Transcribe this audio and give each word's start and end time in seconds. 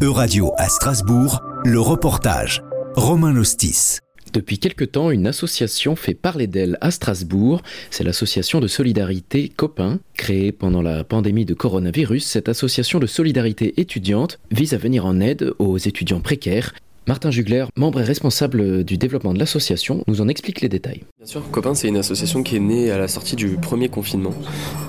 Euradio 0.00 0.52
à 0.58 0.68
Strasbourg, 0.68 1.42
le 1.64 1.80
reportage. 1.80 2.62
Romain 2.94 3.32
Lostis. 3.32 3.98
Depuis 4.32 4.60
quelque 4.60 4.84
temps, 4.84 5.10
une 5.10 5.26
association 5.26 5.96
fait 5.96 6.14
parler 6.14 6.46
d'elle 6.46 6.78
à 6.80 6.92
Strasbourg. 6.92 7.62
C'est 7.90 8.04
l'association 8.04 8.60
de 8.60 8.68
solidarité 8.68 9.48
Copain. 9.48 9.98
Créée 10.14 10.52
pendant 10.52 10.82
la 10.82 11.02
pandémie 11.02 11.44
de 11.44 11.54
coronavirus, 11.54 12.24
cette 12.24 12.48
association 12.48 13.00
de 13.00 13.08
solidarité 13.08 13.80
étudiante 13.80 14.38
vise 14.52 14.72
à 14.72 14.78
venir 14.78 15.04
en 15.04 15.18
aide 15.18 15.52
aux 15.58 15.78
étudiants 15.78 16.20
précaires 16.20 16.74
Martin 17.08 17.30
Jugler, 17.30 17.64
membre 17.74 18.02
et 18.02 18.04
responsable 18.04 18.84
du 18.84 18.98
développement 18.98 19.32
de 19.32 19.38
l'association, 19.38 20.04
nous 20.08 20.20
en 20.20 20.28
explique 20.28 20.60
les 20.60 20.68
détails. 20.68 21.04
Bien 21.16 21.26
sûr, 21.26 21.50
Copain, 21.50 21.74
c'est 21.74 21.88
une 21.88 21.96
association 21.96 22.42
qui 22.42 22.56
est 22.56 22.60
née 22.60 22.90
à 22.90 22.98
la 22.98 23.08
sortie 23.08 23.34
du 23.34 23.56
premier 23.56 23.88
confinement, 23.88 24.34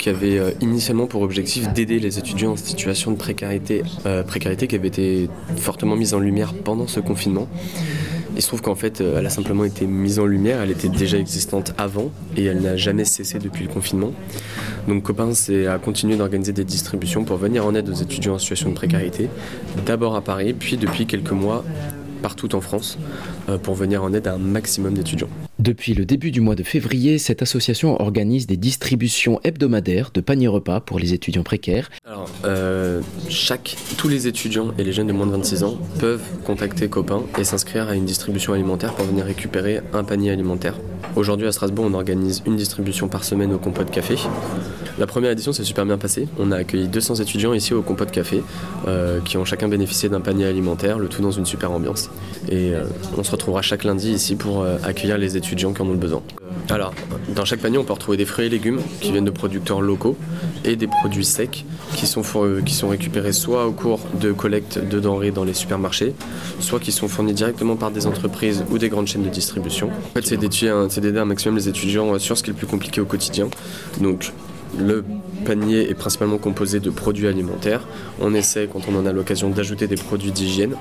qui 0.00 0.08
avait 0.08 0.36
euh, 0.36 0.50
initialement 0.60 1.06
pour 1.06 1.22
objectif 1.22 1.72
d'aider 1.72 2.00
les 2.00 2.18
étudiants 2.18 2.50
en 2.50 2.56
situation 2.56 3.12
de 3.12 3.16
précarité, 3.16 3.84
euh, 4.04 4.24
précarité 4.24 4.66
qui 4.66 4.74
avait 4.74 4.88
été 4.88 5.30
fortement 5.58 5.94
mise 5.94 6.12
en 6.12 6.18
lumière 6.18 6.54
pendant 6.54 6.88
ce 6.88 6.98
confinement. 6.98 7.46
Il 8.34 8.42
se 8.42 8.48
trouve 8.48 8.62
qu'en 8.62 8.74
fait, 8.74 9.00
euh, 9.00 9.18
elle 9.20 9.26
a 9.26 9.30
simplement 9.30 9.64
été 9.64 9.86
mise 9.86 10.18
en 10.18 10.26
lumière, 10.26 10.60
elle 10.60 10.72
était 10.72 10.88
déjà 10.88 11.18
existante 11.18 11.72
avant 11.78 12.10
et 12.36 12.44
elle 12.44 12.62
n'a 12.62 12.76
jamais 12.76 13.04
cessé 13.04 13.38
depuis 13.38 13.64
le 13.64 13.72
confinement. 13.72 14.12
Donc 14.88 15.04
Copain, 15.04 15.34
c'est 15.34 15.68
à 15.68 15.78
continuer 15.78 16.16
d'organiser 16.16 16.52
des 16.52 16.64
distributions 16.64 17.24
pour 17.24 17.36
venir 17.36 17.64
en 17.64 17.76
aide 17.76 17.88
aux 17.88 17.94
étudiants 17.94 18.34
en 18.34 18.38
situation 18.38 18.70
de 18.70 18.74
précarité, 18.74 19.28
d'abord 19.86 20.16
à 20.16 20.20
Paris, 20.20 20.52
puis 20.52 20.76
depuis 20.76 21.06
quelques 21.06 21.30
mois 21.30 21.64
partout 22.28 22.54
en 22.54 22.60
France 22.60 22.98
euh, 23.48 23.56
pour 23.56 23.74
venir 23.74 24.04
en 24.04 24.12
aide 24.12 24.26
à 24.26 24.34
un 24.34 24.38
maximum 24.38 24.92
d'étudiants. 24.92 25.30
Depuis 25.58 25.94
le 25.94 26.04
début 26.04 26.30
du 26.30 26.42
mois 26.42 26.56
de 26.56 26.62
février, 26.62 27.16
cette 27.16 27.40
association 27.40 27.98
organise 28.02 28.46
des 28.46 28.58
distributions 28.58 29.40
hebdomadaires 29.44 30.10
de 30.12 30.20
paniers 30.20 30.46
repas 30.46 30.80
pour 30.80 30.98
les 30.98 31.14
étudiants 31.14 31.42
précaires. 31.42 31.88
Alors, 32.04 32.28
euh, 32.44 33.00
chaque, 33.30 33.78
tous 33.96 34.08
les 34.08 34.26
étudiants 34.26 34.74
et 34.76 34.84
les 34.84 34.92
jeunes 34.92 35.06
de 35.06 35.14
moins 35.14 35.26
de 35.26 35.32
26 35.32 35.62
ans 35.62 35.78
peuvent 36.00 36.20
contacter 36.44 36.88
Copain 36.88 37.22
et 37.38 37.44
s'inscrire 37.44 37.88
à 37.88 37.94
une 37.94 38.04
distribution 38.04 38.52
alimentaire 38.52 38.92
pour 38.92 39.06
venir 39.06 39.24
récupérer 39.24 39.80
un 39.94 40.04
panier 40.04 40.30
alimentaire. 40.30 40.74
Aujourd'hui 41.16 41.46
à 41.46 41.52
Strasbourg, 41.52 41.86
on 41.88 41.94
organise 41.94 42.42
une 42.46 42.56
distribution 42.56 43.08
par 43.08 43.24
semaine 43.24 43.52
au 43.52 43.58
Compote 43.58 43.90
Café. 43.90 44.16
La 44.98 45.06
première 45.06 45.30
édition 45.30 45.52
s'est 45.52 45.64
super 45.64 45.84
bien 45.84 45.98
passée. 45.98 46.28
On 46.38 46.52
a 46.52 46.56
accueilli 46.56 46.88
200 46.88 47.16
étudiants 47.16 47.52
ici 47.54 47.74
au 47.74 47.82
Compote 47.82 48.10
Café 48.10 48.42
euh, 48.86 49.20
qui 49.20 49.36
ont 49.36 49.44
chacun 49.44 49.68
bénéficié 49.68 50.08
d'un 50.08 50.20
panier 50.20 50.46
alimentaire, 50.46 50.98
le 50.98 51.08
tout 51.08 51.22
dans 51.22 51.30
une 51.30 51.46
super 51.46 51.72
ambiance. 51.72 52.10
Et 52.48 52.74
euh, 52.74 52.84
on 53.16 53.24
se 53.24 53.30
retrouvera 53.30 53.62
chaque 53.62 53.84
lundi 53.84 54.12
ici 54.12 54.36
pour 54.36 54.64
accueillir 54.84 55.18
les 55.18 55.36
étudiants 55.36 55.72
qui 55.72 55.82
en 55.82 55.86
ont 55.86 55.92
le 55.92 55.96
besoin. 55.96 56.22
Alors, 56.70 56.92
dans 57.34 57.44
chaque 57.44 57.60
panier, 57.60 57.78
on 57.78 57.84
peut 57.84 57.92
retrouver 57.92 58.16
des 58.16 58.26
fruits 58.26 58.46
et 58.46 58.48
légumes 58.48 58.80
qui 59.00 59.12
viennent 59.12 59.24
de 59.24 59.30
producteurs 59.30 59.80
locaux 59.80 60.16
et 60.64 60.76
des 60.76 60.86
produits 60.86 61.24
secs 61.24 61.64
qui 61.94 62.06
sont, 62.06 62.22
qui 62.64 62.74
sont 62.74 62.88
récupérés 62.88 63.32
soit 63.32 63.66
au 63.66 63.72
cours 63.72 64.00
de 64.20 64.32
collecte 64.32 64.78
de 64.78 65.00
denrées 65.00 65.30
dans 65.30 65.44
les 65.44 65.54
supermarchés, 65.54 66.14
soit 66.60 66.80
qui 66.80 66.92
sont 66.92 67.08
fournis 67.08 67.32
directement 67.32 67.76
par 67.76 67.90
des 67.90 68.06
entreprises 68.06 68.64
ou 68.70 68.78
des 68.78 68.88
grandes 68.88 69.06
chaînes 69.06 69.24
de 69.24 69.28
distribution. 69.28 69.88
En 69.88 70.20
fait, 70.20 70.26
c'est 70.26 70.36
d'aider 70.36 71.18
un 71.18 71.24
maximum 71.24 71.56
les 71.56 71.68
étudiants 71.68 72.18
sur 72.18 72.36
ce 72.36 72.42
qui 72.42 72.50
est 72.50 72.52
le 72.52 72.58
plus 72.58 72.66
compliqué 72.66 73.00
au 73.00 73.06
quotidien. 73.06 73.48
Le 74.78 75.04
panier 75.44 75.88
est 75.90 75.94
principalement 75.94 76.38
composé 76.38 76.80
de 76.80 76.90
produits 76.90 77.26
alimentaires. 77.26 77.86
On 78.20 78.34
essaie, 78.34 78.68
quand 78.70 78.80
on 78.88 78.96
en 78.96 79.06
a 79.06 79.12
l'occasion, 79.12 79.50
d'ajouter 79.50 79.86
des 79.86 79.96
produits 79.96 80.32
d'hygiène 80.32 80.74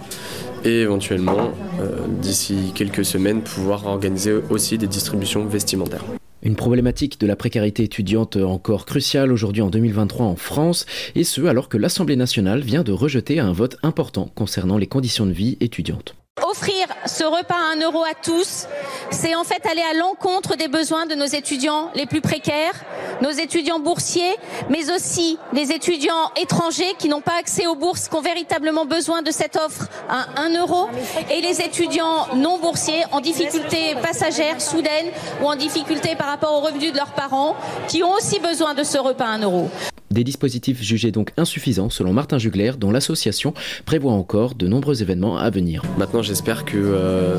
et 0.65 0.81
éventuellement, 0.81 1.51
euh, 1.79 1.99
d'ici 2.21 2.71
quelques 2.73 3.05
semaines, 3.05 3.41
pouvoir 3.41 3.85
organiser 3.85 4.33
aussi 4.49 4.77
des 4.77 4.87
distributions 4.87 5.45
vestimentaires. 5.45 6.03
Une 6.43 6.55
problématique 6.55 7.19
de 7.19 7.27
la 7.27 7.35
précarité 7.35 7.83
étudiante 7.83 8.37
encore 8.37 8.85
cruciale 8.85 9.31
aujourd'hui 9.31 9.61
en 9.61 9.69
2023 9.69 10.25
en 10.25 10.35
France, 10.35 10.85
et 11.15 11.23
ce 11.23 11.41
alors 11.45 11.67
que 11.67 11.77
l'Assemblée 11.77 12.15
nationale 12.15 12.61
vient 12.61 12.83
de 12.83 12.91
rejeter 12.91 13.39
un 13.39 13.51
vote 13.51 13.77
important 13.83 14.31
concernant 14.35 14.77
les 14.77 14.87
conditions 14.87 15.25
de 15.25 15.31
vie 15.31 15.57
étudiantes. 15.61 16.15
Offrir 16.43 16.85
ce 17.05 17.23
repas 17.23 17.55
à 17.55 17.73
un 17.73 17.81
euro 17.81 18.03
à 18.03 18.13
tous, 18.13 18.67
c'est 19.09 19.33
en 19.33 19.43
fait 19.43 19.65
aller 19.65 19.81
à 19.81 19.95
l'encontre 19.95 20.55
des 20.55 20.67
besoins 20.67 21.07
de 21.07 21.15
nos 21.15 21.25
étudiants 21.25 21.89
les 21.95 22.05
plus 22.05 22.21
précaires, 22.21 22.73
nos 23.21 23.31
étudiants 23.31 23.79
boursiers, 23.79 24.35
mais 24.69 24.91
aussi 24.91 25.39
les 25.53 25.71
étudiants 25.71 26.31
étrangers 26.39 26.93
qui 26.99 27.09
n'ont 27.09 27.21
pas 27.21 27.37
accès 27.39 27.65
aux 27.65 27.75
bourses, 27.75 28.07
qui 28.07 28.15
ont 28.15 28.21
véritablement 28.21 28.85
besoin 28.85 29.23
de 29.23 29.31
cette 29.31 29.55
offre 29.55 29.87
à 30.09 30.39
un 30.39 30.53
euro, 30.55 30.89
et 31.31 31.41
les 31.41 31.59
étudiants 31.61 32.27
non 32.35 32.59
boursiers 32.59 33.03
en 33.11 33.19
difficulté 33.19 33.95
passagère, 34.01 34.61
soudaine, 34.61 35.07
ou 35.41 35.47
en 35.47 35.55
difficulté 35.55 36.15
par 36.15 36.27
rapport 36.27 36.53
aux 36.53 36.61
revenus 36.61 36.91
de 36.91 36.97
leurs 36.97 37.13
parents, 37.13 37.55
qui 37.87 38.03
ont 38.03 38.11
aussi 38.11 38.39
besoin 38.39 38.75
de 38.75 38.83
ce 38.83 38.99
repas 38.99 39.25
à 39.25 39.29
un 39.29 39.41
euro. 39.41 39.69
Des 40.09 40.23
dispositifs 40.23 40.81
jugés 40.81 41.11
donc 41.11 41.33
insuffisants 41.35 41.89
selon 41.89 42.13
Martin 42.13 42.37
Jugler, 42.37 42.71
dont 42.79 42.91
l'association 42.91 43.53
prévoit 43.85 44.13
encore 44.13 44.55
de 44.55 44.65
nombreux 44.65 45.01
événements 45.01 45.37
à 45.37 45.49
venir. 45.49 45.83
Maintenant, 45.97 46.21
j'espère 46.21 46.63
que 46.63 46.77
euh, 46.77 47.35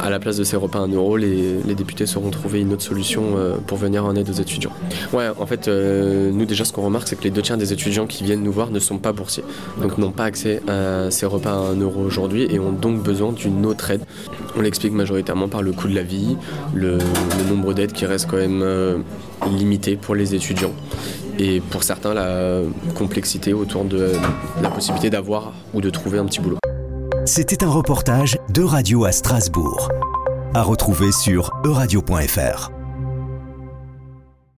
à 0.00 0.08
la 0.08 0.18
place 0.18 0.38
de 0.38 0.44
ces 0.44 0.56
repas 0.56 0.78
à 0.78 0.82
1 0.82 0.88
euro, 0.88 1.18
les, 1.18 1.74
députés 1.76 2.06
sauront 2.06 2.30
trouver 2.30 2.60
une 2.60 2.72
autre 2.72 2.82
solution 2.82 3.36
euh, 3.36 3.58
pour 3.58 3.76
venir 3.76 4.06
en 4.06 4.16
aide 4.16 4.30
aux 4.30 4.40
étudiants. 4.40 4.72
Ouais, 5.12 5.28
en 5.38 5.44
fait, 5.44 5.68
euh, 5.68 6.30
nous 6.32 6.46
déjà, 6.46 6.64
ce 6.64 6.72
qu'on 6.72 6.82
remarque, 6.82 7.06
c'est 7.06 7.16
que 7.16 7.24
les 7.24 7.30
deux 7.30 7.42
tiers 7.42 7.58
des 7.58 7.74
étudiants 7.74 8.06
qui 8.06 8.24
viennent 8.24 8.42
nous 8.42 8.52
voir 8.52 8.70
ne 8.70 8.78
sont 8.78 8.96
pas 8.96 9.12
boursiers, 9.12 9.44
donc 9.82 9.98
n'ont 9.98 10.10
pas 10.10 10.24
accès 10.24 10.62
à 10.68 11.10
ces 11.10 11.26
repas 11.26 11.52
à 11.52 11.72
1 11.72 11.80
euro 11.80 12.00
aujourd'hui 12.00 12.46
et 12.50 12.58
ont 12.58 12.72
donc 12.72 13.02
besoin 13.02 13.32
d'une 13.32 13.66
autre 13.66 13.90
aide. 13.90 14.02
On 14.56 14.62
l'explique 14.62 14.92
majoritairement 14.92 15.48
par 15.48 15.60
le 15.60 15.72
coût 15.72 15.86
de 15.88 15.94
la 15.94 16.02
vie, 16.02 16.38
le, 16.74 16.92
le 16.92 17.54
nombre 17.54 17.74
d'aides 17.74 17.92
qui 17.92 18.06
reste 18.06 18.26
quand 18.30 18.38
même 18.38 19.04
limité 19.50 19.96
pour 19.96 20.14
les 20.14 20.34
étudiants 20.34 20.72
et 21.38 21.60
pour 21.60 21.82
certains 21.82 22.14
la 22.14 22.60
complexité 22.94 23.52
autour 23.52 23.84
de 23.84 24.12
la 24.62 24.70
possibilité 24.70 25.10
d'avoir 25.10 25.52
ou 25.74 25.80
de 25.80 25.90
trouver 25.90 26.18
un 26.18 26.24
petit 26.26 26.40
boulot. 26.40 26.58
C'était 27.24 27.64
un 27.64 27.70
reportage 27.70 28.38
de 28.52 28.62
Radio 28.62 29.04
à 29.04 29.12
Strasbourg, 29.12 29.90
à 30.54 30.62
retrouver 30.62 31.10
sur 31.12 31.50
euradio.fr. 31.64 32.75